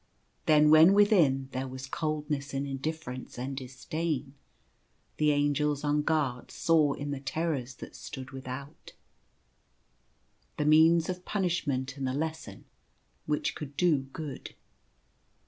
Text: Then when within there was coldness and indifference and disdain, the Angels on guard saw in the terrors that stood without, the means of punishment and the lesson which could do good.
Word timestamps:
Then 0.47 0.71
when 0.71 0.93
within 0.95 1.47
there 1.51 1.67
was 1.67 1.85
coldness 1.85 2.55
and 2.55 2.65
indifference 2.65 3.37
and 3.37 3.55
disdain, 3.55 4.33
the 5.17 5.29
Angels 5.29 5.83
on 5.83 6.01
guard 6.01 6.49
saw 6.49 6.93
in 6.93 7.11
the 7.11 7.19
terrors 7.19 7.75
that 7.75 7.95
stood 7.95 8.31
without, 8.31 8.93
the 10.57 10.65
means 10.65 11.07
of 11.07 11.23
punishment 11.23 11.97
and 11.97 12.07
the 12.07 12.15
lesson 12.15 12.65
which 13.27 13.53
could 13.53 13.77
do 13.77 13.99
good. 14.11 14.55